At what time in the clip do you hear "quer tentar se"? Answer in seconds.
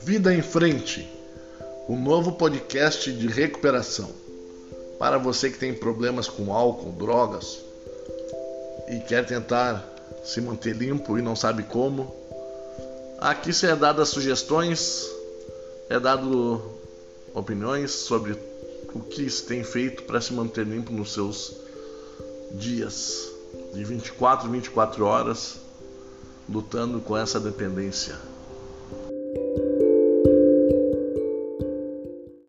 9.00-10.40